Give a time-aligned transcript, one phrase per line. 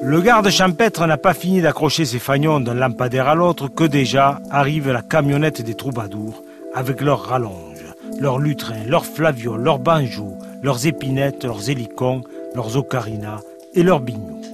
[0.00, 4.40] Le garde champêtre n'a pas fini d'accrocher ses fagnons d'un lampadaire à l'autre que déjà
[4.48, 7.84] arrive la camionnette des troubadours avec leurs rallonges,
[8.20, 12.22] leurs lutrins, leurs flavioles, leurs banjos, leurs épinettes, leurs hélicons,
[12.54, 13.40] leurs ocarinas
[13.74, 14.44] et leurs bignous.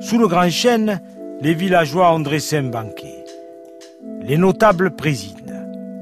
[0.00, 1.00] Sous le grand chêne,
[1.40, 3.24] les villageois ont dressé un banquet.
[4.22, 5.40] Les notables président.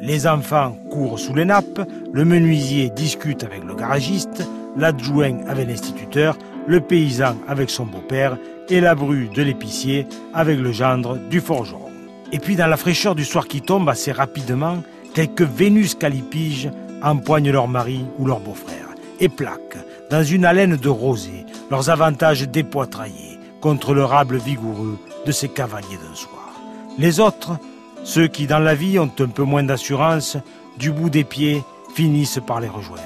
[0.03, 4.47] Les enfants courent sous les nappes, le menuisier discute avec le garagiste,
[4.77, 8.37] l'adjoint avec l'instituteur, le paysan avec son beau-père
[8.69, 11.91] et la bru de l'épicier avec le gendre du forgeron.
[12.33, 14.83] Et puis dans la fraîcheur du soir qui tombe assez rapidement,
[15.15, 16.71] quelques Vénus calipiges
[17.03, 18.89] empoignent leur mari ou leur beau-frère
[19.21, 19.79] et plaquent,
[20.11, 25.99] dans une haleine de rosée, leurs avantages dépoitraillés contre le rable vigoureux de ces cavaliers
[26.03, 26.53] d'un soir.
[26.99, 27.59] Les autres
[28.05, 30.37] ceux qui, dans la vie, ont un peu moins d'assurance,
[30.79, 31.63] du bout des pieds,
[31.95, 33.03] finissent par les rejoindre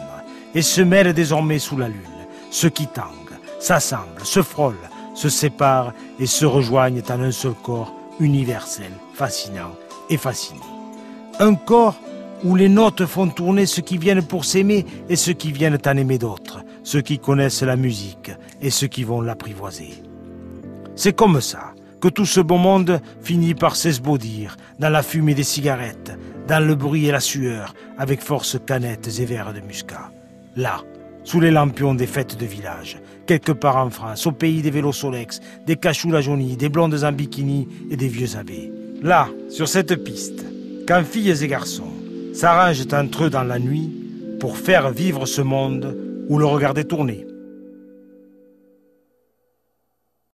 [0.55, 2.01] et se mêlent désormais sous la lune.
[2.51, 3.26] Ceux qui tanguent,
[3.67, 9.75] s'assemblent, se frôlent, se séparent et se rejoignent en un seul corps universel, fascinant
[10.09, 10.61] et fasciné.
[11.41, 11.97] Un corps
[12.45, 15.97] où les notes font tourner ceux qui viennent pour s'aimer et ceux qui viennent en
[15.97, 18.31] aimer d'autres, ceux qui connaissent la musique
[18.63, 20.03] et ceux qui vont l'apprivoiser.
[20.95, 25.43] C'est comme ça que tout ce beau monde finit par s'esbaudir dans la fumée des
[25.43, 30.13] cigarettes, dans le bruit et la sueur, avec force canettes et verres de muscat.
[30.55, 30.83] Là,
[31.27, 34.93] sous les lampions des fêtes de village, quelque part en France, au pays des vélos
[34.93, 38.73] Solex, des cachous jaunie, des blondes en bikini et des vieux abbés.
[39.03, 40.47] Là, sur cette piste,
[40.87, 41.93] quand filles et garçons
[42.33, 43.91] s'arrangent entre eux dans la nuit
[44.39, 45.97] pour faire vivre ce monde
[46.29, 47.27] ou le regarder tourner.